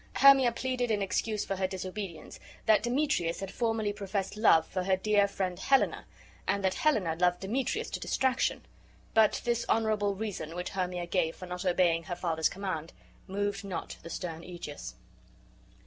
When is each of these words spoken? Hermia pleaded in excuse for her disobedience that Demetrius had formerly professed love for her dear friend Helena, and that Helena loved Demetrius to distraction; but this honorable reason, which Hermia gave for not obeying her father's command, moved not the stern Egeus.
Hermia 0.15 0.51
pleaded 0.51 0.89
in 0.89 1.03
excuse 1.03 1.45
for 1.45 1.57
her 1.57 1.67
disobedience 1.67 2.39
that 2.65 2.81
Demetrius 2.81 3.39
had 3.39 3.51
formerly 3.51 3.93
professed 3.93 4.35
love 4.35 4.65
for 4.65 4.83
her 4.85 4.97
dear 4.97 5.27
friend 5.27 5.59
Helena, 5.59 6.05
and 6.47 6.63
that 6.63 6.73
Helena 6.73 7.15
loved 7.19 7.41
Demetrius 7.41 7.91
to 7.91 7.99
distraction; 7.99 8.65
but 9.13 9.41
this 9.45 9.63
honorable 9.69 10.15
reason, 10.15 10.55
which 10.55 10.69
Hermia 10.69 11.05
gave 11.05 11.35
for 11.35 11.45
not 11.45 11.65
obeying 11.65 12.05
her 12.05 12.15
father's 12.15 12.49
command, 12.49 12.93
moved 13.27 13.63
not 13.63 13.97
the 14.01 14.09
stern 14.09 14.41
Egeus. 14.43 14.95